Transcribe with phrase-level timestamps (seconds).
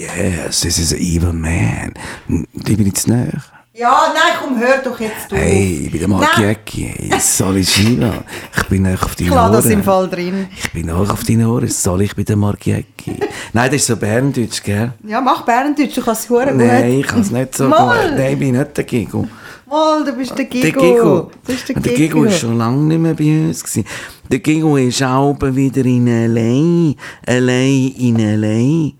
[0.00, 1.94] yes, this is an evil man.
[2.28, 3.42] Ich bin jetzt näher.
[3.72, 5.38] Ja, nein, komm, hör doch jetzt auf.
[5.38, 6.48] Hey, ich bin der Mark Nein.
[6.48, 6.92] Jäcki.
[6.98, 8.24] Hey, Sali Shiva.
[8.56, 9.72] Ich bin auch auf deine Ich lasse das Ohren.
[9.72, 10.46] im Fall drin.
[10.58, 11.68] Ich bin auch auf deine Ohren.
[11.68, 13.12] Sali, ich bin der Mark Jäcki.
[13.54, 14.92] Nein, das ist so Berndeutsch, gell?
[15.06, 16.44] Ja, mach Bärendeutsch, du kannst es gut.
[16.52, 18.08] Nein, ich kann es nicht so Mal.
[18.08, 18.18] gut.
[18.18, 19.26] Nein, ich bin nicht der Gigo.
[19.66, 20.62] Mal, du bist der Gigo.
[20.62, 21.30] Der Gigo.
[21.46, 22.14] Du bist der Und der Gigo.
[22.18, 23.62] Gigo ist schon lange nicht mehr bei uns.
[23.62, 23.84] Gewesen.
[24.30, 27.30] Der Gigo ist auch wieder in L.A.
[27.32, 28.92] Allein in L.A.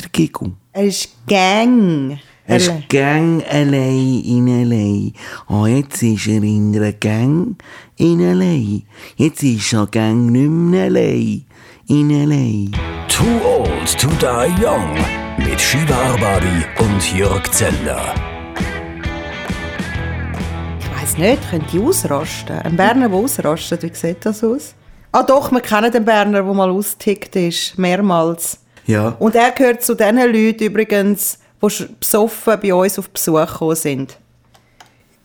[0.00, 0.52] Der Gigo.
[0.72, 2.18] Er ist Gang.
[2.46, 5.52] Er ist Gang allein in L.A.
[5.52, 7.56] Und jetzt ist er in einer Gang
[7.96, 8.82] in L.A.
[9.16, 11.44] Jetzt ist er Gang nicht mehr allein
[11.88, 12.78] in L.A.
[13.08, 14.94] Too Old to Die Young
[15.38, 18.14] mit Shiva Arbabi und Jörg Zeller.
[20.80, 22.58] Ich weiss nicht, könnte ich ausrasten?
[22.60, 24.74] Ein Berner, der ausrastet, wie sieht das aus?
[25.12, 28.60] Ah doch, wir kennen den Berner, der mal ausgetickt ist, mehrmals.
[28.88, 29.14] Ja.
[29.20, 34.16] Und er gehört zu den Leuten übrigens, die besoffen bei uns auf Besuch gekommen sind.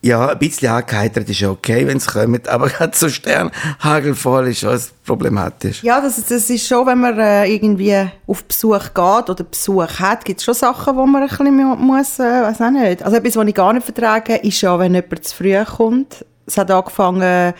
[0.01, 4.59] Ja, ein bisschen angeheitert ist ja okay, wenn es kommt, aber gerade so Sternhagelvoll ist
[4.59, 5.81] schon problematisch.
[5.81, 10.25] Ja, das, das ist schon, wenn man äh, irgendwie auf Besuch geht oder Besuch hat,
[10.25, 13.01] gibt es schon Sachen, wo man ein bisschen mu- muss, äh, weiß auch nicht.
[13.01, 16.25] Also etwas, was ich gar nicht vertrage, ist ja, wenn jemand zu früh kommt.
[16.45, 17.53] Es hat angefangen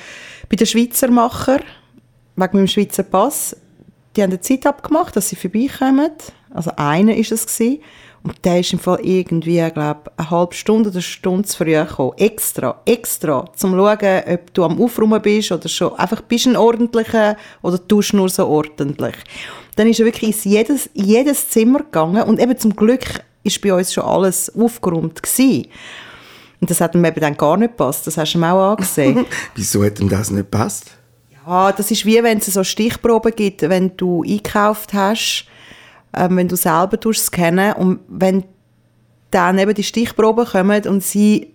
[0.50, 1.60] bei den Schweizer Macher,
[2.36, 3.56] wegen meinem Schweizer Pass.
[4.16, 6.12] Die haben eine Zeit abgemacht, dass sie vorbeikommen.
[6.54, 7.82] Also einer ist es gewesen.
[8.24, 11.74] Und der ist im Fall irgendwie, glaube eine halbe Stunde oder eine Stunde zu früh
[11.74, 12.14] gekommen.
[12.18, 16.56] Extra, extra, um zu schauen, ob du am Aufräumen bist oder schon einfach bist ein
[16.56, 19.16] ordentlicher oder tust nur so ordentlich.
[19.76, 23.04] Dann ist er wirklich in jedes, jedes Zimmer gegangen und eben zum Glück
[23.44, 25.68] ist bei uns schon alles aufgeräumt gewesen.
[26.62, 28.08] Und das hat ihm eben dann gar nicht gepasst.
[28.08, 29.26] Das hast du ihm auch angesehen.
[29.56, 30.92] Wieso hat ihm das nicht gepasst?
[31.46, 35.46] Ja, das ist wie wenn es so Stichproben gibt, wenn du eingekauft hast,
[36.16, 38.44] ähm, wenn du selber scannen und wenn
[39.32, 41.53] dann eben die Stichproben kommen und sie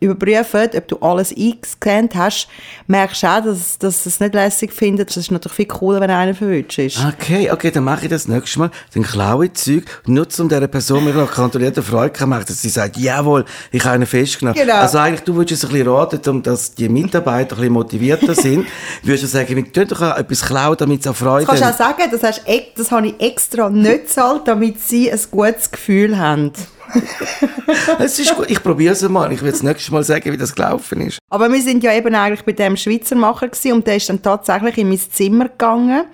[0.00, 2.48] überprüfen, ob du alles eingescannt hast,
[2.86, 5.10] merkst du auch, dass, dass es nicht lässig findet.
[5.10, 6.98] Das ist natürlich viel cooler, wenn einer verwünscht ist.
[7.04, 8.70] Okay, okay, dann mache ich das nächste Mal.
[8.94, 12.62] Dann klaue ich Zeug, nur um dieser Person mir noch kontrollierte Freude zu machen, dass
[12.62, 14.58] sie sagt, jawohl, ich habe einen festgenommen.
[14.60, 14.76] Genau.
[14.76, 18.34] Also eigentlich, du würdest es ein bisschen raten, um dass die Mitarbeiter ein bisschen motivierter
[18.40, 18.66] sind,
[19.02, 21.84] würdest du sagen, wir tun doch etwas klauen, damit sie auch Freude Das kannst du
[21.84, 21.92] haben.
[21.94, 25.70] auch sagen, das, hast, ex- das habe ich extra nicht gezahlt, damit sie ein gutes
[25.70, 26.52] Gefühl haben.
[27.98, 29.30] Es ist gut, ich probiere es mal.
[29.32, 31.18] Ich will das nächste Mal sagen, wie das gelaufen ist.
[31.30, 34.78] Aber wir sind ja eben eigentlich bei dem Schweizer Macher und der ist dann tatsächlich
[34.78, 36.04] in mein Zimmer gegangen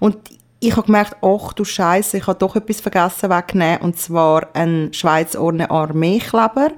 [0.00, 0.16] und
[0.60, 4.92] ich habe gemerkt, ach du Scheiße, ich habe doch etwas vergessen wegnehmen und zwar einen
[4.92, 6.70] Schweizordner Armeekleber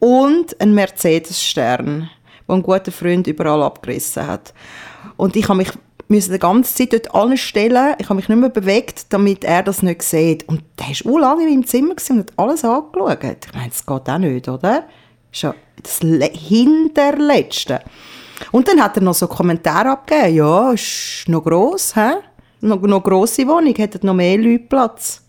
[0.00, 2.10] und einen Mercedes-Stern,
[2.48, 4.52] den ein guter Freund überall abgerissen hat.
[5.16, 5.70] Und ich habe mich
[6.08, 7.94] müssen die ganze Zeit dort anstellen.
[7.98, 10.48] Ich habe mich nicht mehr bewegt, damit er das nicht sieht.
[10.48, 13.18] Und der war auch lange in meinem Zimmer und hat alles angeschaut.
[13.46, 14.84] Ich meine, das geht auch nicht, oder?
[15.34, 17.80] Ja das Le- Hinterletzte.
[18.52, 20.34] Und dann hat er noch so Kommentare abgegeben.
[20.36, 22.14] Ja, ist noch gross, hä?
[22.60, 25.22] Noch, noch grosse Wohnung, hätten noch mehr Leute Platz.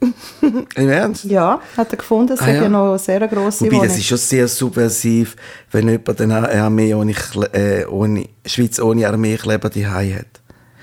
[0.76, 1.24] Im Ernst?
[1.24, 2.62] Ja, hat er gefunden, es Ah, ja.
[2.62, 3.88] ja noch eine sehr grosse Wobei, Wohnung.
[3.88, 5.36] das ist schon sehr subversiv,
[5.70, 7.14] wenn jemand eine Armee ohne,
[7.52, 10.26] äh, ohne Schweiz ohne Armeekleber die hat.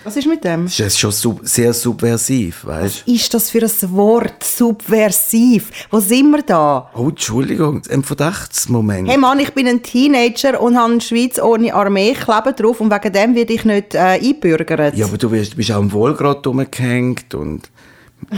[0.06, 0.66] Was ist mit dem?
[0.66, 4.44] Das ist schon sub sehr subversiv, weißt Ist das für ein Wort?
[4.44, 5.72] Subversiv.
[5.92, 6.90] Wo sind wir da?
[6.94, 9.08] Oh, Entschuldigung, ein Verdachtsmoment.
[9.08, 12.92] Hey Mann, ich bin ein Teenager und habe in der Schweiz ohne Armeekleber drauf und
[12.92, 14.96] wegen dem werde ich nicht äh, einbürgert.
[14.98, 17.70] Ja, aber du bist, bist auch im Wohlgrad rumgehängt und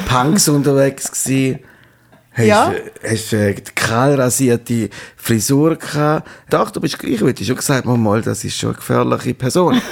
[0.07, 1.59] Punks unterwegs gewesen.
[2.33, 2.73] Hast, Ja.
[3.07, 6.27] hast äh, die kahlrasierte Frisur gehabt.
[6.49, 9.33] Doch, du bist gleich, wie du schon gesagt hast, mal, das ist schon eine gefährliche
[9.33, 9.81] Person.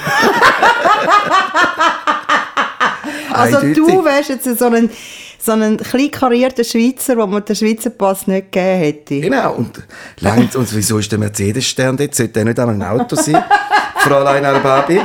[3.32, 4.90] also du wärst jetzt so ein,
[5.38, 9.20] so ein klein karierter Schweizer, wo man den Schweizer Pass nicht gegeben hätte.
[9.20, 9.82] Genau, und,
[10.20, 12.14] langt, und wieso ist der Mercedes-Stern dort?
[12.14, 13.42] Sollte der nicht einmal ein Auto sein?
[13.98, 15.00] Fräulein Arbabi?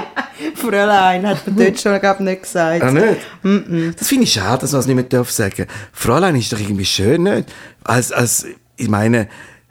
[0.59, 2.84] Fräulein, hat man dort schon glaub, nicht gesagt.
[2.84, 4.00] Ah, nicht?
[4.00, 6.86] Das finde ich schade, dass man es nicht mehr darf sagen Fräulein ist doch irgendwie
[6.86, 7.52] schön, nicht?
[7.84, 8.46] Als, als,
[8.76, 9.28] ich meine,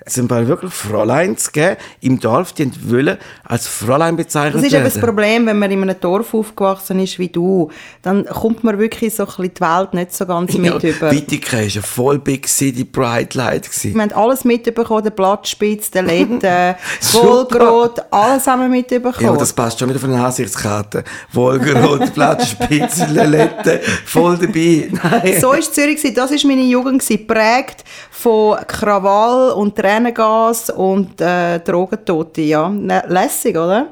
[0.09, 4.73] zum Beispiel wirklich Fräulein zu geben im Dorf, die wollen als Fräulein bezeichnet Das ist
[4.73, 5.07] eben das werden.
[5.07, 7.71] Problem, wenn man in einem Dorf aufgewachsen ist wie du,
[8.03, 11.11] dann kommt man wirklich so ein bisschen die Welt nicht so ganz Ja, mit über.
[11.11, 13.69] Wittigen war ja voll Big City Bright Light.
[13.69, 13.95] Gewesen.
[13.95, 16.41] Wir haben alles mitbekommen, den Blattspitz, den Letten,
[17.01, 17.61] Super.
[17.61, 19.15] Wolgrot, alles haben wir mitbekommen.
[19.21, 21.05] Ja, aber das passt schon wieder von den Ansichtskarte.
[21.33, 24.91] Wolgerot, Blattspitze, Lelette, voll dabei.
[24.91, 25.41] Nein.
[25.41, 32.43] So war Zürich, das war meine Jugend, geprägt von Krawall und Tränengas und äh, Drogentote.
[32.43, 33.89] Ja, Ne- lässig, oder?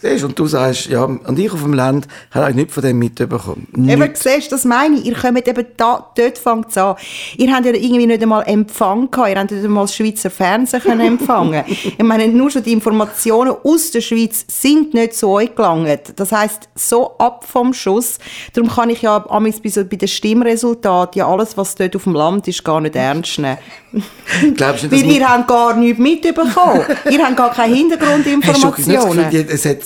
[0.00, 2.98] Siehst, und du sagst, ja, und ich auf dem Land habe eigentlich nichts von dem
[3.00, 3.66] mitbekommen.
[3.74, 4.22] Eben, Nichts.
[4.22, 5.06] siehst, das meine ich.
[5.06, 6.94] Ihr kommt eben da, dort fängt an.
[7.36, 9.30] Ihr habt ja irgendwie nicht einmal Empfang gehabt.
[9.30, 11.64] Ihr habt nicht einmal das Schweizer Fernsehen können empfangen.
[11.68, 16.12] ich meine, nur schon die Informationen aus der Schweiz sind nicht zu euch gelangt.
[16.14, 18.18] Das heisst, so ab vom Schuss.
[18.52, 22.04] Darum kann ich ja amigs bei, so, bei den Stimmresultaten ja alles, was dort auf
[22.04, 23.58] dem Land ist, gar nicht ernst nehmen.
[24.54, 26.82] Glaubst du, Weil wir- ihr habt gar nichts mitbekommen.
[27.10, 29.26] ihr habt gar keine nicht Hintergrundinformationen.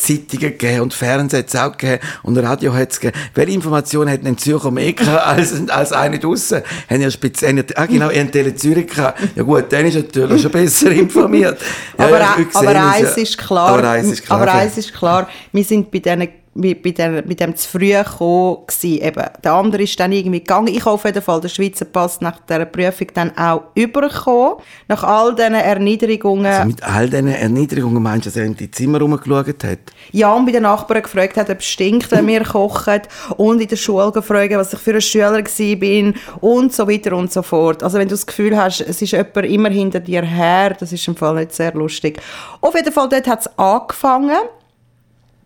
[0.03, 3.19] Hat Zeitungen gegeben und Fernsehen hat es auch gegeben und Radio hat es gegeben.
[3.35, 4.95] Welche Informationen hätten in Zürcher mehr
[5.27, 6.63] als, als eine draussen?
[6.89, 9.21] Haben ja speziell, ah genau, habt Tele Zürich gehabt.
[9.35, 11.59] Ja gut, dann ist natürlich schon besser informiert.
[11.99, 14.41] Ja, aber, ja, aber eins ist klar, Aber eins ist klar.
[14.41, 17.93] aber eins ist klar, wir sind bei diesen bei, bei, der, bei dem zu früh
[17.93, 18.59] gekommen.
[18.83, 20.69] Eben, der andere ist dann irgendwie gegangen.
[20.69, 24.57] Ich habe auf jeden Fall den Schweizer Pass nach dieser Prüfung dann auch überkommen.
[24.89, 26.47] Nach all diesen Erniedrigungen.
[26.47, 29.79] Also mit all diesen Erniedrigungen meinst du, dass er in die Zimmer rumgeschaut hat?
[30.11, 33.03] Ja, und bei den Nachbarn gefragt hat, ob es stinkt, wenn wir kochen.
[33.37, 36.15] Und in der Schule gefragt, was ich für ein Schüler war.
[36.41, 37.83] Und so weiter und so fort.
[37.83, 41.07] Also wenn du das Gefühl hast, es ist jemand immer hinter dir her, das ist
[41.09, 42.21] im Fall nicht sehr lustig.
[42.61, 44.37] Auf jeden Fall, dort hat es angefangen.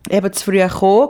[0.09, 1.09] Eben zu früh kommen,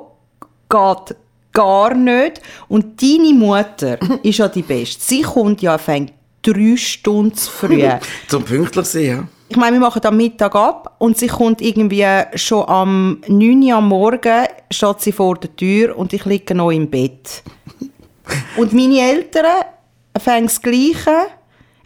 [0.69, 1.15] geht
[1.53, 2.41] gar nicht.
[2.67, 5.03] Und deine Mutter ist ja die Beste.
[5.03, 7.83] Sie kommt ja fängt drei Stunden zu früh.
[8.27, 9.23] Zum pünktlich sein, ja.
[9.49, 12.05] Ich meine, wir machen am Mittag ab und sie kommt irgendwie
[12.35, 16.71] schon am 9 Uhr am Morgen, steht sie vor der Tür und ich liege noch
[16.71, 17.43] im Bett.
[18.57, 19.45] Und meine Eltern
[20.19, 21.27] fangen das Gleiche.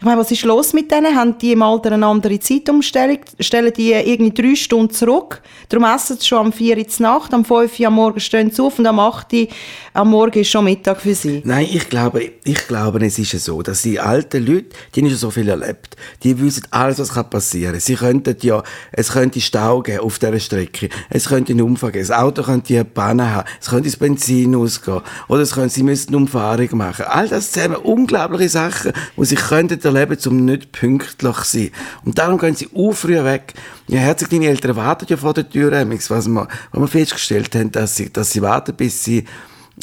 [0.02, 1.14] Ich meine, was ist los mit denen?
[1.14, 3.18] Haben die im Alter eine andere Zeitumstellung?
[3.38, 5.40] Stellen die irgendwie drei Stunden zurück?
[5.68, 8.60] Darum essen sie schon am 4 Uhr Nacht, am 5 Uhr am Morgen stehen sie
[8.60, 9.46] auf und am 8 Uhr
[9.94, 11.40] am Morgen ist schon Mittag für sie.
[11.44, 15.18] Nein, ich glaube, ich glaube, es ist so, dass die alten Leute, die haben schon
[15.18, 17.78] so viel erlebt, die wissen alles, was kann passieren.
[17.78, 22.08] Sie könnten ja, es könnte Stau geben auf dieser Strecke, es könnte einen Unfall geben,
[22.08, 25.84] das Auto könnte eine Panne haben, es könnte das Benzin ausgehen, oder es könnte, sie
[25.84, 27.04] müssten eine Umfahrung machen.
[27.08, 31.70] All das zusammen unglaubliche Sachen, die sie könnten erleben, um nicht pünktlich zu sein.
[32.04, 33.54] Und darum gehen sie auch früh weg.
[33.88, 37.72] Ja, herzlich, deine Eltern warten ja vor der Tür, was wir, was wir festgestellt haben,
[37.72, 39.24] dass sie, dass sie warten, bis sie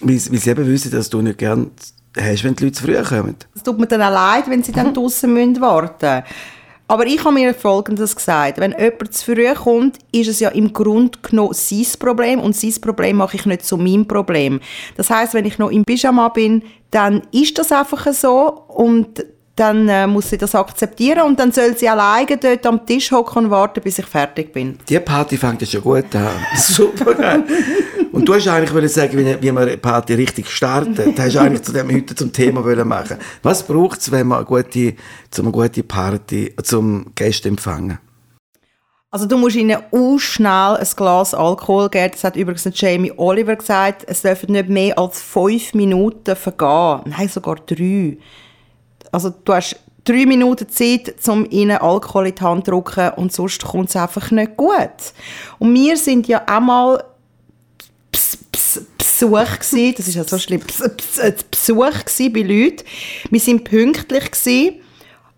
[0.02, 1.72] weil, sie eben wissen, dass du nicht gern
[2.18, 3.36] hast, wenn die Leute zu früh kommen.
[3.56, 6.24] Es tut mir dann auch leid, wenn sie dann draussen müssen warten
[6.88, 8.60] Aber ich habe mir Folgendes gesagt.
[8.60, 12.74] Wenn jemand zu früh kommt, ist es ja im Grunde genommen sein Problem und sein
[12.82, 14.60] Problem mache ich nicht zu meinem Problem.
[14.96, 19.24] Das heißt, wenn ich noch im Pyjama bin, dann ist das einfach so und
[19.60, 23.46] dann äh, muss sie das akzeptieren und dann soll sie alleine dort am Tisch hocken
[23.46, 24.78] und warten, bis ich fertig bin.
[24.88, 26.30] Die Party fängt ja schon gut an.
[26.56, 27.44] Super.
[28.12, 31.18] Und du hast eigentlich wollen sagen, wie, wie man eine Party richtig startet.
[31.18, 33.18] Du hast eigentlich zu dem heute zum Thema wollen machen.
[33.44, 34.96] Was braucht es, wenn man eine gute,
[35.30, 38.00] zum eine gute Party, zum Gäste empfangen?
[39.12, 42.12] Also du musst ihnen auch schnell ein Glas Alkohol geben.
[42.12, 44.06] Das hat übrigens Jamie Oliver gesagt.
[44.08, 47.02] Es dürfen nicht mehr als fünf Minuten vergehen.
[47.06, 48.18] Nein, sogar drei.
[49.12, 53.32] Also du hast drei Minuten Zeit, um ihnen Alkohol in die Hand zu drücken und
[53.34, 55.14] sonst kommt es einfach nicht gut.
[55.60, 56.40] Und wir sind ja
[58.12, 62.84] Ps- Ps- Besuch gsi, das ist ja so schlimm, Besuch gsi bei Leuten.
[63.30, 64.82] Wir sind pünktlich gsi,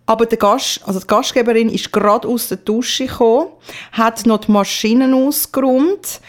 [0.06, 3.47] aber der Gast, also die Gastgeberin ist gerade aus der Dusche gekommen,
[3.94, 6.21] hat noch die Maschinen ausgeräumt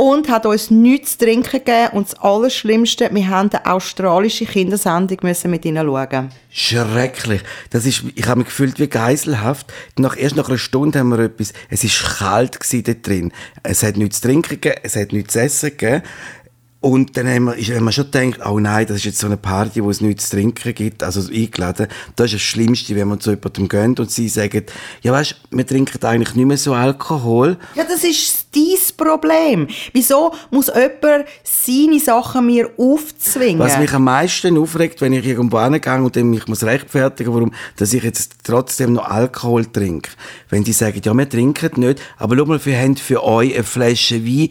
[0.00, 1.90] und hat uns nichts zu trinken gegeben.
[1.92, 6.30] Und das Allerschlimmste, wir haben eine australische Kindersendung müssen mit ihnen schauen.
[6.50, 7.42] Schrecklich.
[7.68, 9.70] Das ist, ich habe mich gefühlt wie geiselhaft.
[9.98, 13.32] Nach, erst nach einer Stunde haben wir etwas, es ist kalt gewesen drin.
[13.62, 16.02] Es hat nichts zu trinken gegeben, es hat nichts zu essen gegeben.
[16.82, 19.36] Und dann haben wir, haben wir schon gedacht, oh nein, das ist jetzt so eine
[19.36, 21.88] Party, wo es nichts zu trinken gibt, also eingeladen.
[22.16, 24.64] Das ist das Schlimmste, wenn man zu jemandem geht und sie sagen,
[25.02, 27.58] ja weißt, wir trinken eigentlich nicht mehr so Alkohol.
[27.74, 29.68] Ja, das ist dein Problem.
[29.92, 33.58] Wieso muss jemand seine Sachen mir aufzwingen?
[33.58, 37.52] Was mich am meisten aufregt, wenn ich irgendwo hingehe und dann mich muss rechtfertigen, warum,
[37.76, 40.12] dass ich jetzt trotzdem noch Alkohol trinke.
[40.48, 43.64] Wenn die sagen, ja, wir trinken nicht, aber schau mal, wir haben für euch eine
[43.64, 44.48] Flasche Wein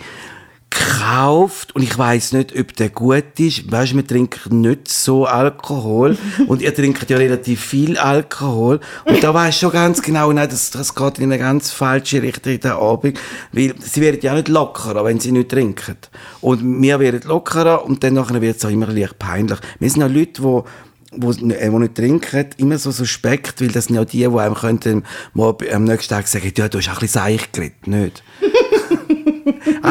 [0.80, 3.72] gekauft und ich weiß nicht, ob der gut ist.
[3.72, 6.18] Weißt, wir trinken nicht so Alkohol
[6.48, 10.72] und ihr trinkt ja relativ viel Alkohol und da weiß schon ganz genau, nein, das,
[10.72, 13.20] das geht in eine ganz falsche Richtung in der Abend,
[13.52, 15.98] weil sie werden ja nicht lockerer, wenn sie nicht trinken.
[16.42, 19.60] Und wir werden lockerer und dann wird es auch immer leicht peinlich.
[19.80, 20.64] Wir sind ja Leute, die
[21.12, 24.56] wo, äh, wo nicht trinken, immer so suspekt, weil das sind ja die, die einem
[24.56, 28.24] könnten mal am nächsten Tag sagen, ja, du hast ein bisschen Seich geredet, nicht?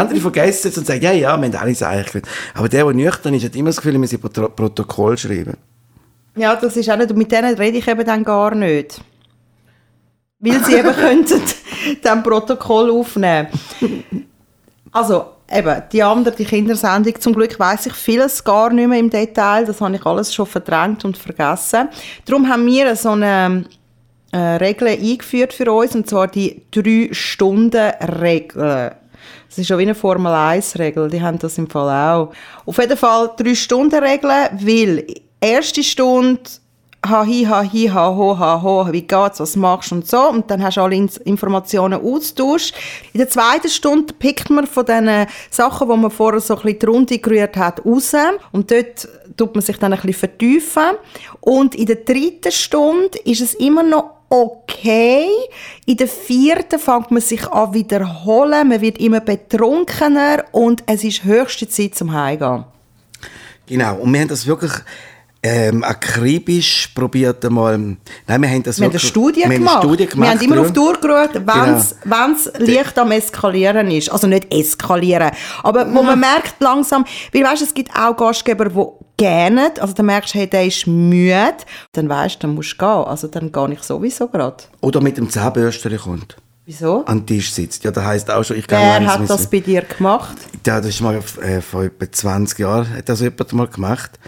[0.00, 2.28] Andere vergessen es und sagen, ja, ja, wir haben alle Seich geredet.
[2.54, 5.56] Aber der, der nüchtern ist, hat immer das Gefühl, wir müssen Pro Protokoll schreiben.
[6.36, 9.00] Ja, das ist auch nicht, und mit denen rede ich eben dann gar nicht.
[10.40, 11.42] Weil sie eben könnten
[12.02, 13.48] dann Protokoll aufnehmen.
[14.92, 19.10] Also, eben, die andere, die Kindersendung, zum Glück weiß ich vieles gar nicht mehr im
[19.10, 19.64] Detail.
[19.64, 21.88] Das habe ich alles schon verdrängt und vergessen.
[22.24, 23.64] Darum haben wir so eine
[24.30, 28.92] äh, Regel eingeführt für uns, und zwar die 3-Stunden-Regel.
[29.48, 32.32] Das ist schon wie eine Formel-1-Regel, die haben das im Fall auch.
[32.66, 35.06] Auf jeden Fall 3-Stunden-Regel, weil
[35.40, 36.42] erste Stunde
[37.06, 40.50] ha hi ha hi ha ho ha ho wie geht's was machst und so und
[40.50, 42.74] dann hast du alle Informationen austauscht.
[43.12, 47.06] In der zweiten Stunde pickt man von den Sachen wo man vorher so ein bisschen
[47.06, 48.12] die gerührt hat raus.
[48.52, 50.96] Und dort tut man sich dann ein bisschen vertiefen.
[51.40, 55.28] Und in der dritten Stunde ist es immer noch okay.
[55.86, 61.24] In der vierten fängt man sich an wiederholen, man wird immer betrunkener und es ist
[61.24, 62.64] höchste Zeit zum Heimgehen.
[63.66, 64.72] Genau, und wir haben das wirklich
[65.42, 67.78] ähm, akribisch probiert einmal.
[67.78, 69.76] Nein, wir haben das wir eine Studie wir gemacht.
[69.76, 70.28] Eine Studie gemacht.
[70.28, 72.72] Wir haben immer auf die Uhr geschaut, wenn es genau.
[72.72, 74.10] leicht am Eskalieren ist.
[74.10, 75.30] Also nicht eskalieren,
[75.62, 78.84] aber wo man merkt langsam, weil weißt, es gibt auch Gastgeber, die
[79.16, 81.56] gerne, also dann merkst du, hey, der ist müde,
[81.92, 82.86] dann weißt du, dann musst du gehen.
[82.86, 84.64] Also dann gehe ich sowieso gerade.
[84.80, 86.36] Oder mit dem Zahnbürstchen kommt.
[86.64, 87.04] Wieso?
[87.06, 87.82] An den Tisch sitzt.
[87.84, 90.36] Ja, das heisst auch schon, ich gehe Wer hat das bei dir gemacht?
[90.66, 94.18] Ja, das ist mal äh, vor etwa 20 Jahren hat das jemand mal gemacht.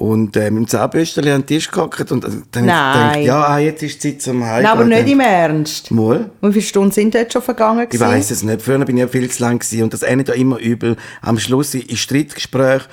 [0.00, 3.12] Und äh, mit dem Zahnbürstchen an den Tisch gehockt und dann Nein.
[3.12, 4.62] gedacht, ja, ah, jetzt ist die Zeit zum Heim.
[4.62, 5.90] Nein, aber nicht im Ernst.
[5.90, 6.30] Mal.
[6.40, 7.86] Wie viele Stunden sind dort schon vergangen?
[7.92, 8.62] Ich weiß es nicht.
[8.62, 10.96] Früher bin ich ja viel zu lang gewesen und das endet ja immer übel.
[11.20, 12.84] Am Schluss in Streitgespräch.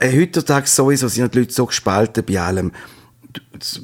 [0.00, 2.70] Äh, heutzutage sowieso sind die Leute so gespalten bei allem.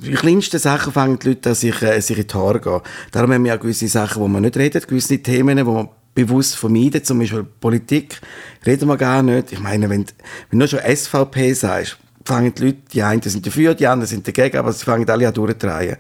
[0.03, 2.81] Die kleinsten Sachen fangen die Leute an, sich, äh, sich in die Haare gehen.
[3.13, 6.57] Darum haben wir auch gewisse Sachen, wo man nicht redet, gewisse Themen, wo man bewusst
[6.57, 8.21] vermeiden, zum Beispiel Politik,
[8.67, 9.53] reden wir gar nicht.
[9.53, 10.05] Ich meine, wenn,
[10.51, 11.97] wenn du schon SVP sagst,
[12.29, 15.27] fangen die Leute, die einen sind dafür, die anderen sind dagegen, aber sie fangen alle
[15.27, 15.97] an durchdrehen.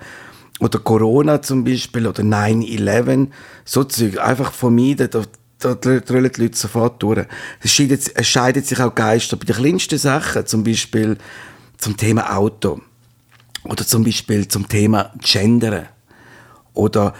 [0.61, 3.29] Oder Corona zum Beispiel, oder 9-11,
[3.65, 5.23] so Zeug, einfach vermeiden, da,
[5.59, 7.27] da drüllen die Leute sofort durch.
[7.61, 11.17] Es scheidet, es scheidet sich auch Geister bei den kleinsten Sachen, zum Beispiel
[11.79, 12.81] zum Thema Auto.
[13.65, 15.87] Oder zum Beispiel zum Thema Gendern.
[16.75, 17.15] Oder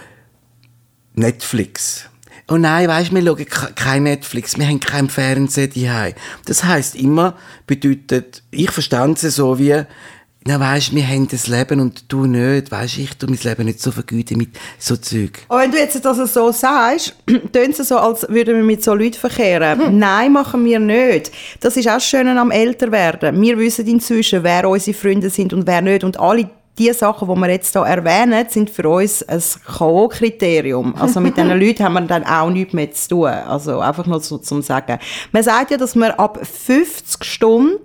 [1.13, 2.05] Netflix.
[2.51, 6.13] Oh nein, weißt, wir schauen kein Netflix, wir haben kein Fernsehen daheim.
[6.45, 7.35] Das heisst immer,
[7.67, 9.83] bedeutet, ich verstand es so wie,
[10.45, 13.81] na weisst, wir haben das Leben und du nicht, weisst, ich tu mein Leben nicht
[13.81, 15.45] so vergüten mit so Zeug.
[15.47, 17.13] Aber wenn du jetzt das so sagst,
[17.53, 19.79] tönt es so, als würden wir mit so Leuten verkehren.
[19.79, 19.99] Hm.
[19.99, 21.31] Nein, machen wir nicht.
[21.59, 23.39] Das ist auch schön am Älterwerden.
[23.39, 27.35] Wir wissen inzwischen, wer unsere Freunde sind und wer nicht und alle die Sachen, die
[27.35, 30.95] wir jetzt hier erwähnen, sind für uns ein K.O.-Kriterium.
[30.95, 33.27] Also mit diesen Leuten haben wir dann auch nichts mehr zu tun.
[33.27, 34.97] Also einfach nur so zum Sagen.
[35.31, 37.79] Man sagt ja, dass man ab 50 Stunden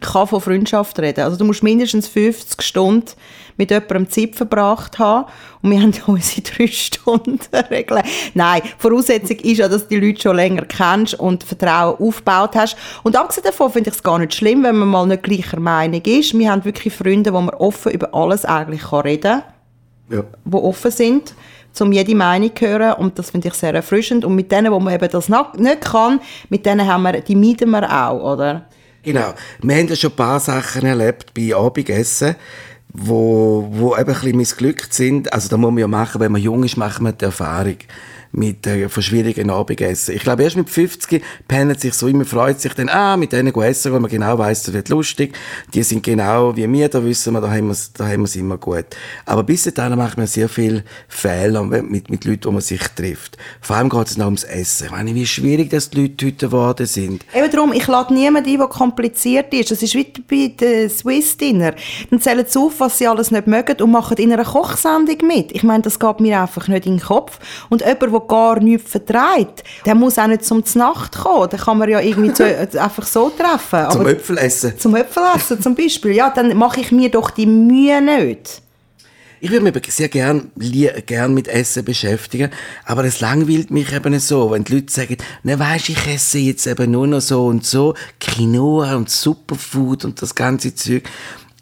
[0.00, 1.24] kann von Freundschaft reden.
[1.24, 3.06] Also du musst mindestens 50 Stunden
[3.56, 5.30] mit jemandem Zeit verbracht haben.
[5.62, 7.38] Und wir haben unsere drei Stunden
[7.70, 8.02] Regeln.
[8.34, 12.76] Nein, Voraussetzung ist ja, dass du die Leute schon länger kennst und Vertrauen aufgebaut hast.
[13.02, 16.02] Und abgesehen davon finde ich es gar nicht schlimm, wenn man mal nicht gleicher Meinung
[16.02, 16.36] ist.
[16.36, 19.42] Wir haben wirklich Freunde, wo man offen über alles eigentlich reden
[20.08, 20.18] kann.
[20.18, 20.24] Ja.
[20.44, 21.34] Die offen sind
[21.78, 24.80] um jede Meinung zu hören und das finde ich sehr erfrischend und mit denen, wo
[24.80, 28.66] man eben das nicht kann, mit denen haben wir, die meiden wir auch, oder?
[29.02, 29.34] Genau.
[29.62, 32.36] Wir haben ja schon ein paar Sachen erlebt bei Abendessen,
[32.92, 35.32] wo, wo eben ein bisschen missglückt sind.
[35.32, 37.76] Also da muss man ja machen, wenn man jung ist, macht man die Erfahrung
[38.32, 40.14] mit äh, von schwierigen Abendessen.
[40.14, 43.54] Ich glaube, erst mit 50 pennt sich so immer, freut sich dann, ah, mit denen
[43.54, 45.36] essen, weil man genau weiß, das wird lustig.
[45.74, 48.36] Die sind genau wie wir, da wissen wir, da haben wir da haben wir es
[48.36, 48.86] immer gut.
[49.26, 53.36] Aber bis dahin macht man sehr viel Fehler mit, mit Leuten, wo man sich trifft.
[53.60, 54.86] Vor allem geht es noch ums Essen.
[54.86, 57.24] Ich meine, wie schwierig das die Leute heute geworden sind.
[57.34, 59.70] Eben darum, ich lade niemanden ein, der kompliziert ist.
[59.70, 61.74] Das ist wie bei den Swiss Dinner.
[62.10, 65.52] Dann zählen sie auf, was sie alles nicht mögen und machen in einer Kochsendung mit.
[65.52, 67.38] Ich meine, das geht mir einfach nicht in den Kopf.
[67.68, 71.48] Und jemand, der gar nichts verträgt, der muss auch nicht zum Nacht kommen.
[71.48, 72.44] Den kann man ja irgendwie zu,
[72.80, 73.90] einfach so treffen.
[73.90, 74.78] Zum Äpfelessen.
[74.78, 76.12] Zum Äpfelessen zum Beispiel.
[76.12, 78.62] Ja, dann mache ich mir doch die Mühe nicht.
[79.42, 80.50] Ich würde mich sehr gern,
[81.06, 82.50] gern mit Essen beschäftigen,
[82.84, 86.66] aber es langweilt mich eben so, wenn die Leute sagen, ne weisst, ich esse jetzt
[86.66, 91.04] eben nur noch so und so, Quinoa und Superfood und das ganze Zeug.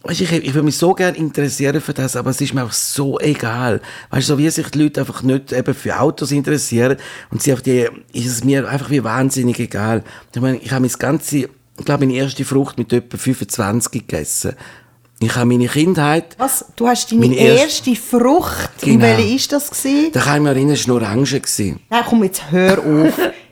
[0.02, 2.72] Weißt, ich, ich würde mich so gerne interessieren für das, aber es ist mir auch
[2.72, 3.80] so egal.
[4.10, 6.96] Weißt du, so wie sich die Leute einfach nicht eben für Autos interessieren
[7.30, 10.04] und sie auf die, ist es mir einfach wie wahnsinnig egal.
[10.34, 14.54] Ich meine, ich habe mein ganze, ich glaube, meine erste Frucht mit etwa 25 gegessen.
[15.20, 16.36] Ich habe meine Kindheit.
[16.38, 16.64] Was?
[16.76, 18.70] Du hast deine erste, erste Frucht?
[18.80, 18.94] Genau.
[18.94, 19.70] Und welche war das?
[19.70, 20.12] Gewesen?
[20.12, 21.40] Da kann ich mich erinnern, es war nur Orange.
[21.40, 21.80] Gewesen.
[21.90, 23.14] Nein, komm, jetzt hör auf.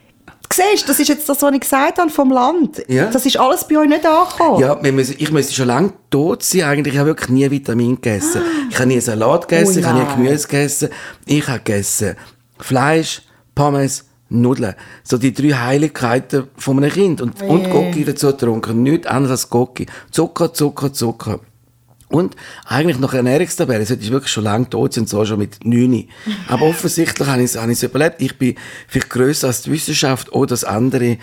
[0.57, 2.83] Siehst, das ist jetzt das, was ich gesagt habe vom Land.
[2.89, 3.11] Ja.
[3.11, 4.61] Das ist alles bei euch nicht angekommen.
[4.61, 6.63] Ja, ich müsste schon lange tot sein.
[6.63, 8.41] Eigentlich ich habe wirklich nie Vitamin gegessen.
[8.71, 10.89] Ich habe nie Salat gegessen, oh, ich habe nie Gemüse gegessen.
[11.27, 12.17] Ich habe gegessen
[12.59, 13.23] Fleisch,
[13.55, 14.75] Pommes, Nudeln.
[15.05, 17.21] So die drei Heiligkeiten von einem Kind.
[17.21, 18.83] Und, Oh und Gocki dazu getrunken.
[18.83, 19.87] Nichts anderes als Gocki.
[20.11, 21.41] Zucker, Zucker, Zucker.
[22.09, 25.65] Und eigentlich nach Ernährungstabelle, sollte ich wirklich schon lange tot sein, und so schon mit
[25.65, 26.09] 9.
[26.49, 28.23] Aber offensichtlich habe ich es es überlebt.
[28.23, 28.55] Ich bin
[28.87, 31.19] vielleicht grösser als die Wissenschaft oder das andere.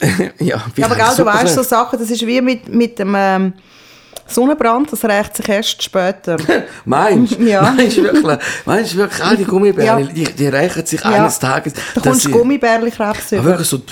[0.38, 3.52] ja, Ja, aber gell, du weißt so Sachen, das ist wie mit, mit dem ähm,
[4.26, 6.36] Sonnenbrand, das rächt sich erst später.
[6.86, 7.42] Meinst du?
[7.42, 7.62] Ja.
[7.76, 8.38] Meinst du wirklich?
[8.64, 10.12] Meinst du wirklich, all die Gummibärchen, Ja.
[10.12, 11.10] die, die rächen sich Ja.
[11.10, 11.74] eines Tages.
[11.94, 12.30] Da kommst du
[13.38, 13.50] Aber über.
[13.50, 13.82] wirklich so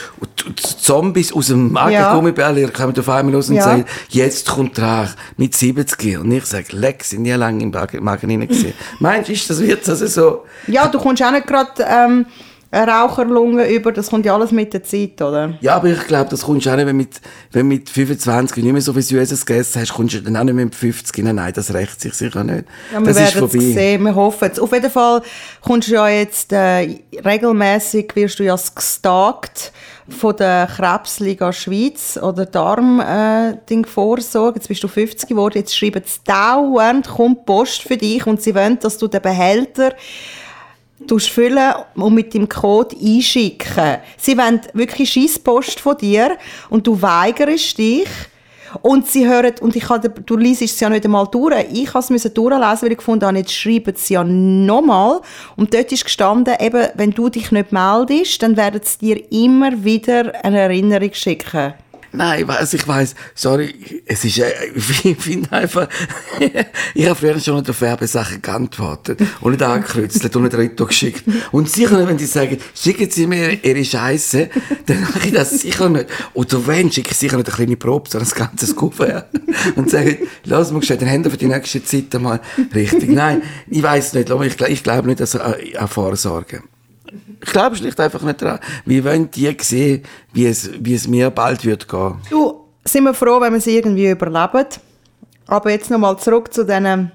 [0.80, 2.14] Zombies aus dem Magen, Ja.
[2.14, 3.64] Gummibärli, kommen auf einmal raus und Ja.
[3.64, 6.18] sagen, jetzt kommt Rach mit 70.
[6.18, 8.72] Und ich sage, leck, sind nie lange im Magen Magen rein gewesen.
[8.98, 10.44] Meinst du, ist das wird also so?
[10.66, 12.26] Ja, du kommst auch nicht gerade ähm,
[12.72, 15.54] eine Raucherlunge über, das kommt ja alles mit der Zeit, oder?
[15.60, 18.72] Ja, aber ich glaube, das kommst du auch nicht, wenn mit, wenn mit 25 nicht
[18.72, 21.24] mehr so viel Süßes gegessen hast, kommst du dann auch nicht mehr mit 50.
[21.24, 22.64] Nein, nein, das rächt sich sicher nicht.
[22.92, 24.60] Ja, wir das werden es sehen, wir hoffen es.
[24.60, 25.22] Auf jeden Fall
[25.62, 29.72] kommst du ja jetzt äh, regelmäßig wirst du ja gestagt
[30.08, 34.58] von der Krebsliga Schweiz oder Darm äh, Vorsorge.
[34.58, 38.54] Jetzt bist du 50 geworden, jetzt schreiben sie dauernd, kommt Post für dich und sie
[38.54, 39.94] wollen, dass du den Behälter
[41.09, 43.99] füllen und mit dem Code einschicken.
[44.16, 46.37] Sie wollen wirklich Scheisspost von dir
[46.69, 48.09] und du weigerst dich.
[48.83, 51.66] Und sie hören, und ich habe, du liest es ja nicht einmal durch.
[51.73, 55.21] Ich musste es durchlesen, weil ich gefunden habe, jetzt schreiben sie ja nochmal.
[55.57, 59.83] Und dort ist gestanden, eben, wenn du dich nicht meldest, dann werden sie dir immer
[59.83, 61.75] wieder eine Erinnerung schicken.
[62.12, 65.88] Nein, ich weiss, ich weiss, sorry, es ist, äh, ich finde einfach,
[66.94, 71.24] ich habe früher schon unter Werbesachen geantwortet und nicht angekreuzelt und nicht Rito geschickt.
[71.52, 74.50] Und sicher wenn die sagen, schicken Sie mir Ihre Scheiße,
[74.86, 76.06] dann mache ich das sicher nicht.
[76.34, 79.28] Oder wenn, schicke ich sicher nicht eine kleine Probe, sondern ein ganzes Kuvert.
[79.76, 82.40] Und sage, lass mal haben wir für die nächste Zeit einmal
[82.74, 83.10] richtig.
[83.10, 86.62] Nein, ich weiss nicht, ich, ich glaube nicht, dass er an Vorsorge.
[87.42, 88.58] Ich glaube schlicht einfach nicht dran.
[88.84, 90.02] Wir wollen die sehen,
[90.32, 92.16] wie es, wie es mir bald wird gehen.
[92.30, 94.66] Du, sind wir froh, wenn wir sie irgendwie überleben.
[95.46, 97.12] Aber jetzt nochmal zurück zu diesen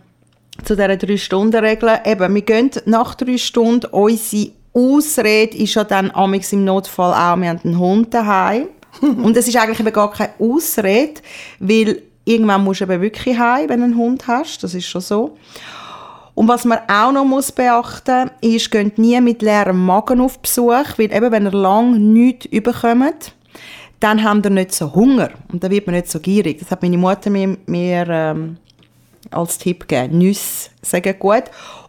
[0.64, 2.00] zu dieser drei Stunden Regel.
[2.06, 3.88] Eben, wir gehen nach drei Stunden.
[3.88, 8.68] Unsere Ausrede ist ja dann amigs im Notfall auch, wir haben einen Hund daheim.
[9.02, 11.22] Und es ist eigentlich eben gar keine Ausrede,
[11.60, 14.64] weil irgendwann musst du eben wirklich heim, wenn du einen Hund hast.
[14.64, 15.38] Das ist schon so.
[16.36, 20.98] Und was man auch noch muss beachten ist, geht nie mit leerem Magen auf Besuch,
[20.98, 23.34] weil eben, wenn ihr lang nichts überkommt,
[24.02, 26.60] dann habt ihr nicht so Hunger und dann wird man nicht so gierig.
[26.60, 28.58] Das hat meine Mutter mir, mir ähm,
[29.32, 30.18] als Tipp gegeben.
[30.18, 31.46] Nüsse sagen gut.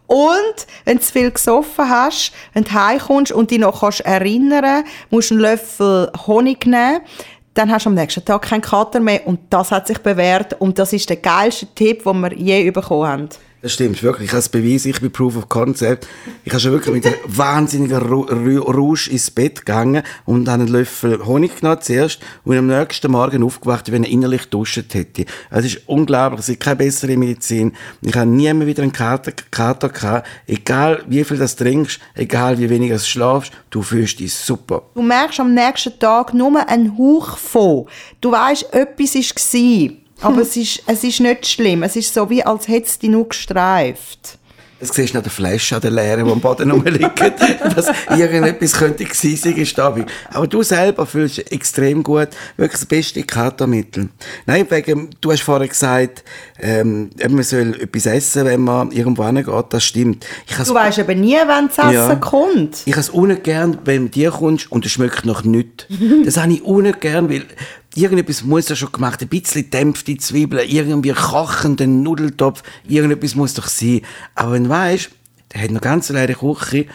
[0.07, 4.85] Und wenn du zu viel gesoffen hast, wenn du heimkommst und dich noch kannst erinnern
[5.11, 7.01] musst du einen Löffel Honig nehmen,
[7.55, 10.79] dann hast du am nächsten Tag keinen Kater mehr und das hat sich bewährt und
[10.79, 13.29] das ist der geilste Tipp, den wir je bekommen haben.
[13.67, 14.27] Das stimmt, wirklich.
[14.27, 16.07] Ich habe es bewiesen, ich bin Proof of Concept.
[16.45, 21.27] Ich habe schon wirklich mit einem wahnsinnigen Rausch ins Bett gegangen und habe einen Löffel
[21.27, 25.25] Honig genommen zuerst und am nächsten Morgen aufgewacht, wenn ich innerlich duscht hätte.
[25.51, 27.73] Es ist unglaublich, es ist keine bessere Medizin.
[28.03, 30.29] Ich habe nie mehr wieder einen Kater, Kater gehabt.
[30.47, 34.83] Egal wie viel du trinkst, egal wie wenig du schlafst, du fühlst dich super.
[34.95, 37.87] Du merkst am nächsten Tag nur einen Hauch von.
[38.21, 40.06] Du weißt, etwas war.
[40.27, 41.83] Aber es, ist, es ist nicht schlimm.
[41.83, 44.39] Es ist so, wie als hätte es dich nur gestreift.
[44.79, 47.19] Das siehst du an der Flasche, an der leeren, die am Boden rumliegt,
[47.75, 50.05] dass irgendetwas könnte gewesen sein, gestabig.
[50.31, 54.11] Aber du selber fühlst dich extrem gut, wirklich das beste Katermittel.
[54.45, 56.25] Nein, wegen, du hast vorher gesagt,
[56.61, 60.27] ähm, eben, man soll etwas essen, wenn man irgendwo hingeht, das stimmt.
[60.67, 62.15] Du weißt aber nie, wann das Essen Ja.
[62.17, 62.83] kommt.
[62.85, 65.87] ich has ungern, wenn du dir kommst und es schmeckt nach nichts.
[66.27, 67.47] Das habe ich ungern, weil
[67.97, 73.69] irgendetwas muss ja schon gemacht, ein bisschen dämpfte Zwiebeln, irgendwie kochenden Nudeltopf, irgendetwas muss doch
[73.69, 74.03] sein.
[74.35, 75.11] Aber wenn du weisst,
[75.53, 76.87] der hat noch ganz leere Küche,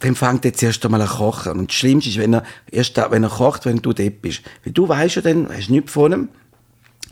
[0.00, 1.52] dann fängt er zuerst einmal an kochen.
[1.52, 4.42] Und das Schlimmste ist, wenn er, erst da, wenn er kocht, wenn du dort bist.
[4.64, 6.28] Weil du weisst ja dann, hast nichts von ihm.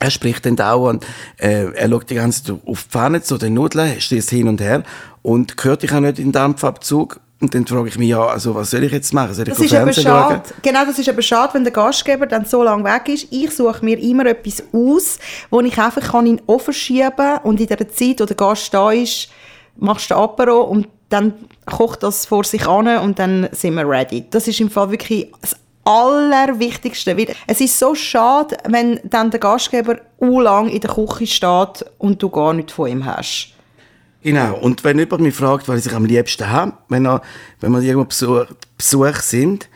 [0.01, 1.05] Er spricht dann dauernd,
[1.39, 4.61] äh, er schaut die ganze Zeit auf die Pfanne zu den Nudeln, stößt hin und
[4.61, 4.85] her
[5.23, 7.21] und hört dich auch nicht in den Dampfabzug.
[7.41, 9.33] Und dann frage ich mich, ja, also was soll ich jetzt machen?
[9.33, 10.43] Soll ich Das ist Fernsehen schade.
[10.45, 10.61] schauen?
[10.63, 13.29] Genau, das ist eben schade, wenn der Gastgeber dann so lange weg ist.
[13.31, 17.39] Ich suche mir immer etwas aus, wo ich einfach kann in den Ofen schieben kann
[17.45, 19.29] und in der Zeit, wo der Gast da ist,
[19.77, 21.33] machst du den Apero und dann
[21.65, 24.27] kocht das vor sich an und dann sind wir ready.
[24.31, 27.17] Das ist im Fall wirklich das Allerwichtigste.
[27.17, 31.85] Weil es ist so schade, wenn dann der Gastgeber u lang in der Küche steht
[31.99, 33.55] und du gar nichts von ihm hast.
[34.23, 34.57] Genau.
[34.59, 37.23] Und wenn jemand mich fragt, was ich am liebsten habe, wenn, er,
[37.61, 39.69] wenn wir irgendwo Besuch, Besuch sind,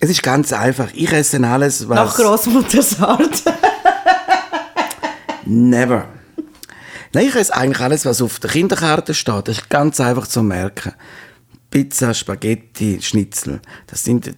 [0.00, 0.88] es ist ganz einfach.
[0.94, 1.96] Ich esse alles, was...
[1.96, 3.42] Nach Grossmutters Art.
[5.44, 6.08] Never.
[7.12, 9.48] Nein, ich esse eigentlich alles, was auf der Kinderkarte steht.
[9.48, 10.92] Das ist ganz einfach zu merken.
[11.70, 13.60] Pizza, Spaghetti, Schnitzel.
[13.86, 14.34] Das sind,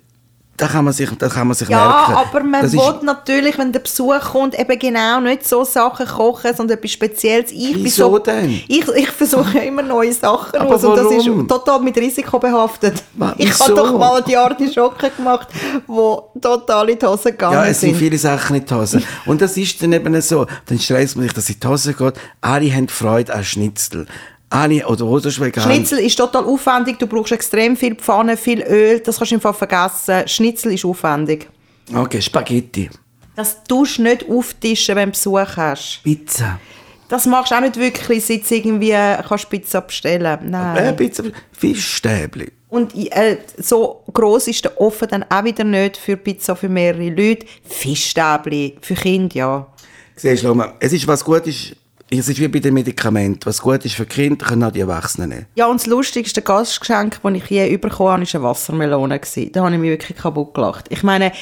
[0.57, 2.29] da kann man sich, da kann man sich Ja, merken.
[2.29, 6.55] aber man das will natürlich, wenn der Besuch kommt, eben genau nicht so Sachen kochen,
[6.57, 7.51] sondern etwas Spezielles.
[7.51, 8.51] Ich Wieso so, denn?
[8.69, 13.03] Ich, ich versuche immer neue Sachen Aber aus und das ist total mit Risiko behaftet.
[13.15, 13.65] Wa- Ich wieso?
[13.65, 15.49] habe doch mal die Artischocke gemacht,
[15.89, 17.99] die total in die Hose gegangen Ja, es sind sind.
[17.99, 19.03] viele Sachen in die Hose.
[19.27, 20.47] Und das ist dann eben so.
[20.67, 22.15] Dann stresst man sich, dass in die Hose geht.
[22.41, 24.07] Alle haben Freude an Schnitzel.
[24.55, 25.65] Alle, oder, oder schon vegan.
[25.65, 29.55] Schnitzel ist total aufwendig, du brauchst extrem viel Pfanne, viel Öl, das kannst du einfach
[29.55, 30.29] vergessen.
[30.29, 31.49] Schnitzel ist aufwendig.
[31.93, 32.89] Okay, Spaghetti.
[33.35, 36.01] Das tust du nicht auftischen, wenn du Besuch hast.
[36.05, 36.61] Pizza.
[37.09, 38.93] Das machst du auch nicht wirklich, seit du irgendwie
[39.29, 40.77] kannst Pizza bestellen Nein.
[40.77, 41.25] Äh, Pizza.
[41.53, 42.53] Fischstäbli.
[42.69, 47.11] Und äh, so groß ist der Ofen dann auch wieder nicht für Pizza für mehrere
[47.11, 47.47] Leute.
[47.65, 49.67] Fischstäbli für Kinder, ja.
[50.17, 51.75] Siehst du, es ist, was gut ist,
[52.11, 53.47] es ist wie bei den Medikamenten.
[53.47, 55.47] Was gut ist für Kinder, können auch die Erwachsenen nehmen.
[55.55, 59.21] Ja, und das lustigste Gastgeschenk, das ich je bekommen habe, war eine Wassermelone.
[59.53, 60.87] Da habe ich mich wirklich kaputt gelacht.
[60.91, 61.33] Ich meine,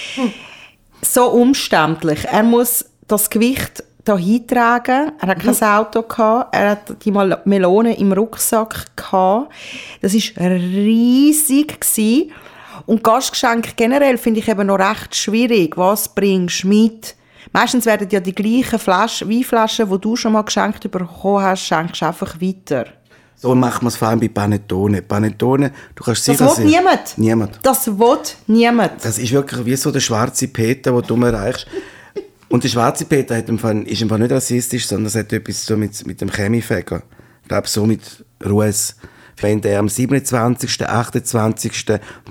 [1.02, 2.24] so umständlich.
[2.24, 5.12] Er muss das Gewicht da hintragen.
[5.20, 6.54] Er hat kein Auto gehabt.
[6.54, 9.52] Er hat die Melone im Rucksack gehabt.
[10.00, 11.80] Das war riesig.
[11.80, 12.32] Gewesen.
[12.86, 15.76] Und Gastgeschenke generell finde ich eben noch recht schwierig.
[15.76, 17.14] Was bringst du mit?
[17.52, 22.00] Meistens werden ja die gleichen Flaschen, Weinflaschen, die du schon mal geschenkt bekommen hast, schenkst
[22.02, 22.86] du einfach weiter.
[23.36, 25.02] So macht man es vor allem bei Panettone.
[25.02, 27.18] Panettone, du kannst Das sicher will sein- niemand.
[27.18, 27.58] Niemand.
[27.62, 29.04] Das will niemand.
[29.04, 31.66] Das ist wirklich wie so der schwarze Peter, den du mir erreichst.
[32.48, 35.32] Und der schwarze Peter hat im Fall, ist im Fall nicht rassistisch, sondern es hat
[35.32, 37.02] etwas so mit, mit dem Chemiefäger.
[37.42, 38.94] Ich glaube, so mit Ruhes.
[39.40, 41.86] Wenn der am 27., 28.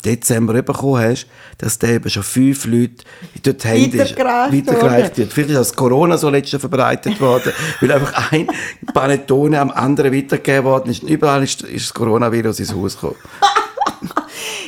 [0.05, 3.03] Dezember bekommen hast, dass der eben schon fünf Leute
[3.43, 4.17] dort hängt ist.
[4.17, 5.33] Weitergereicht wird.
[5.33, 8.47] Vielleicht ist das Corona so letztes verbreitet worden, weil einfach ein
[8.93, 11.03] Panettone am anderen weitergegeben worden ist.
[11.03, 13.15] Überall ist, ist das Coronavirus ins Haus gekommen.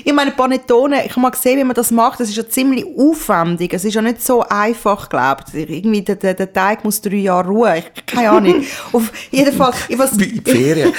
[0.06, 2.86] Ich meine, Panettone, ich habe mal gesehen, wie man das macht, das ist ja ziemlich
[2.98, 3.74] aufwendig.
[3.74, 5.70] Es ist ja nicht so einfach, glaube ich.
[5.70, 7.76] Irgendwie, der, der, der Teig muss drei Jahre ruhen.
[7.78, 8.64] Ich, keine Ahnung.
[8.92, 10.94] Auf jeden Fall, ich, was, Wie in Ferien.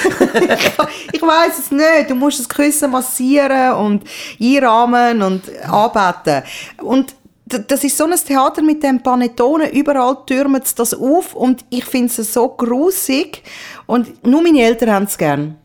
[1.13, 2.11] ich weiß es nicht.
[2.11, 4.05] Du musst das Küssen massieren und
[4.41, 6.43] einrahmen und anbeten.
[6.83, 7.15] Und
[7.47, 9.71] das ist so ein Theater mit dem Panettone.
[9.73, 13.43] Überall türmt es das auf und ich finde es so grusig.
[13.87, 15.57] Und nur meine Eltern haben es gern.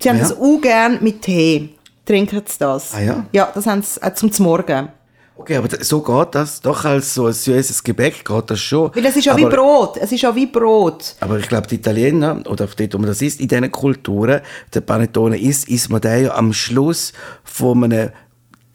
[0.00, 0.24] Sie haben Ja?
[0.24, 1.70] es auch gern mit Tee.
[2.10, 2.92] Trinken sie das.
[2.92, 3.24] Ah ja?
[3.30, 4.88] Ja, das haben sie äh, zum Morgen.
[5.36, 6.60] Okay, aber so geht das.
[6.60, 8.90] Doch als so ein süßes Gebäck geht das schon.
[8.92, 9.96] Weil es ist ja wie Brot.
[9.96, 11.14] Es ist ja wie Brot.
[11.20, 14.40] Aber ich glaube, die Italiener, oder dort, wo man das isst, in diesen Kulturen,
[14.74, 17.12] der Panettone isst, isst man den ja am Schluss
[17.44, 18.10] von einem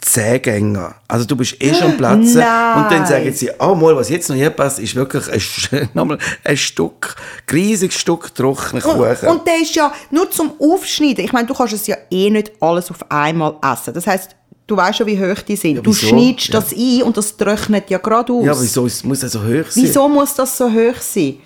[0.06, 0.96] Zähgänger.
[1.08, 2.20] Also du bist eh schon am Nein.
[2.20, 5.28] und dann sagen sie, oh mal, was jetzt noch hier passt, ist wirklich
[5.74, 7.15] ein, nochmal ein Stück,
[7.50, 9.30] ein riesiges Stück trockener Kuchen.
[9.30, 11.26] Und der ist ja nur zum Aufschneiden.
[11.26, 13.96] Ich meine, du kannst es ja eh nicht alles auf einmal essen.
[13.96, 14.36] Das heißt,
[14.68, 15.78] du weißt ja, wie hoch die sind.
[15.78, 16.08] du wieso?
[16.08, 16.60] schneidest Ja.
[16.60, 18.46] das ein und das trocknet ja gerade aus.
[18.46, 19.84] ja, aber wieso es muss er so hoch sein?
[19.84, 21.38] Wieso muss das so hoch sein?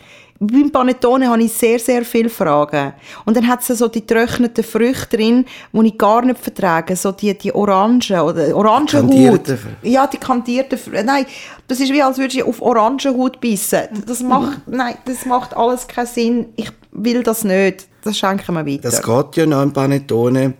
[0.41, 2.93] Beim Panettone habe ich sehr, sehr viele Fragen.
[3.25, 6.95] Und dann hat es so die getrockneten Früchte drin, die ich gar nicht vertrage.
[6.95, 9.57] So die, die Orangen oder Orangenhaut.
[9.83, 11.03] Ja, die kandierten Früchte.
[11.03, 11.25] Nein,
[11.67, 13.89] das ist wie, als würdest du auf Orangenhaut beißen.
[14.05, 16.45] Das macht, nein, das macht alles keinen Sinn.
[16.55, 17.87] Ich will das nicht.
[18.03, 18.89] Das schenken wir weiter.
[18.91, 20.53] Das geht ja noch ein Panettone.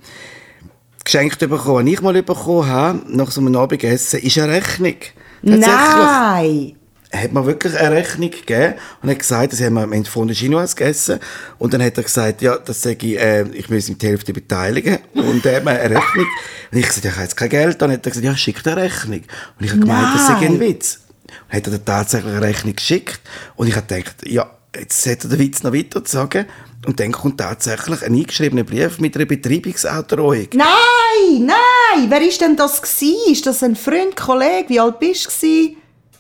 [1.06, 4.96] Geschenkt bekommen, was ich mal bekommen habe, nach so einem Abendessen, ist eine Rechnung.
[5.42, 5.66] Tatsächlich.
[5.66, 6.79] Nein!
[7.12, 10.38] Hat mir wirklich eine Rechnung gegeben und hat gesagt, das haben wir am Fond de
[10.38, 11.20] Chinois gegessen.
[11.58, 14.32] Und dann hat er gesagt, ja, das sage ich, äh, ich muss mich die Hälfte
[14.32, 15.00] beteiligen.
[15.16, 16.28] Und er hat mir eine Rechnung.
[16.72, 17.82] Und ich gesagt, ja, ich habe jetzt kein Geld.
[17.82, 19.22] Dann hat er gesagt, ja, schick dir eine Rechnung.
[19.60, 20.60] Und ich habe gemeint, das sei ein.
[20.60, 21.00] Witz.
[21.48, 23.22] Und hat er dann tatsächlich eine Rechnung geschickt.
[23.56, 26.46] Und ich habe gedacht, ja, jetzt hat er den Witz noch weiter zu sagen.
[26.86, 30.48] Und dann kommt tatsächlich ein eingeschriebener Brief mit einer Betreibungsandrohung.
[30.54, 31.46] Nein!
[31.46, 32.10] Nein!
[32.10, 33.16] Wer ist denn das gsi?
[33.32, 34.70] Ist das ein Freund, Kollege?
[34.70, 35.76] Wie alt bist du?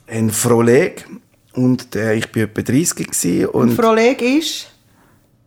[0.09, 1.05] Ein Froleg.
[1.53, 4.67] Und äh, ich war etwa 30 gewesen und Froleg ist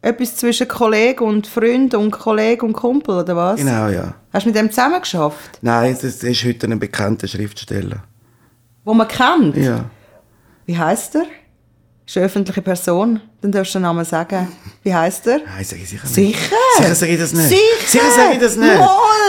[0.02, 3.60] etwas zwischen Kollege und Freund und Kollege und Kumpel, oder was?
[3.60, 4.14] Genau, ja.
[4.32, 5.58] Hast du mit dem zusammen geschafft?
[5.62, 8.02] Nein, das ist heute ein bekannter Schriftsteller.
[8.84, 9.56] Wo man kennt?
[9.56, 9.84] Ja.
[10.66, 11.26] Wie heißt er?
[12.04, 13.20] Ist eine öffentliche Person?
[13.40, 14.48] Dann darfst du den Namen sagen.
[14.82, 15.38] Wie heißt er?
[15.38, 16.14] Nein, sage ich sicher nicht.
[16.14, 16.56] Sicher?
[16.78, 17.48] Sicher sage ich das nicht.
[17.48, 17.60] Sicher?
[17.86, 18.78] Sicher sage ich das nicht.
[18.78, 18.88] Mal.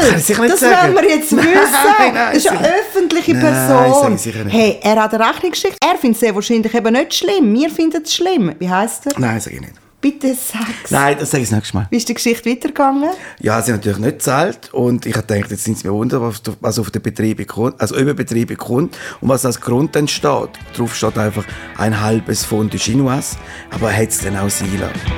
[0.10, 0.74] Kann ich sicher nicht das sagen.
[0.74, 1.74] werden wir jetzt Nein, wissen.
[2.00, 3.94] nein, das ist eine öffentliche Nein, Person.
[4.02, 4.54] sage ich sicher nicht.
[4.56, 5.78] Hey, er hat eine Rechnung geschickt.
[5.84, 7.54] Er findet es sehr wahrscheinlich eben nicht schlimm.
[7.54, 8.56] Wir finden es schlimm.
[8.60, 9.20] Wie heißt er?
[9.20, 9.74] Nein, sage ich nicht.
[10.04, 10.92] Bitte sag's.
[10.92, 11.88] Nein, das sage ich das nächste Mal.
[11.89, 13.12] Wie ist die Geschichte weitergegangen?
[13.39, 16.20] Ja, sie haben natürlich nicht gezahlt und ich habe gedacht, jetzt sind sie mir wunder,
[16.60, 20.50] was, auf den Betrieb kommt, also über Betriebe kommt und was als Grund dann steht.
[20.76, 21.46] Drauf steht einfach
[21.78, 23.38] ein halbes Pfund Chinois,
[23.72, 24.68] aber er hat es dann auch lassen.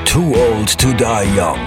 [0.05, 1.03] Too Old to Die
[1.35, 1.57] Young.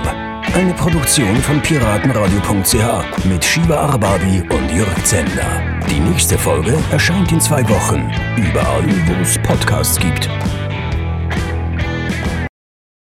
[0.54, 5.60] Eine Produktion von piratenradio.ch mit Shiva Arbabi und Jörg Zender.
[5.90, 8.08] Die nächste Folge erscheint in zwei Wochen.
[8.36, 10.28] Überall, wo es Podcasts gibt.